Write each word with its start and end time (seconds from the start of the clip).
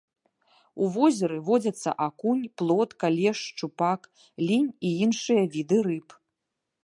У 0.83 0.87
возеры 0.95 1.35
водзяцца 1.49 1.91
акунь, 2.05 2.41
плотка, 2.61 3.05
лешч, 3.19 3.43
шчупак, 3.53 4.01
лінь 4.47 4.67
і 4.89 4.93
іншыя 5.09 5.43
віды 5.57 5.77
рыб. 5.89 6.09